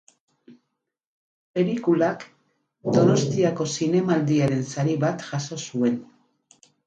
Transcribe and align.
Pelikulak 1.57 2.23
Donostiako 2.97 3.67
Zinemaldiaren 3.79 4.65
sari 4.77 4.97
bat 5.07 5.27
jaso 5.29 5.59
zuen. 5.69 6.01